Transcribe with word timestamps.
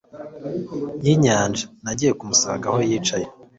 yinyanja 1.05 1.63
Nagiye 1.83 2.11
kumusanga 2.19 2.65
aho 2.69 2.79
yicaye 2.89 3.25